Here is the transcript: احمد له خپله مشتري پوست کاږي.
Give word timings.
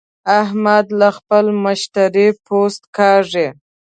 احمد 0.41 0.85
له 0.99 1.09
خپله 1.17 1.51
مشتري 1.65 2.27
پوست 2.45 2.83
کاږي. 2.97 3.47